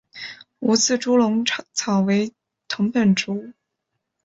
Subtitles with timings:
[0.57, 1.45] 无刺猪笼
[1.75, 2.33] 草为
[2.67, 3.53] 藤本植物。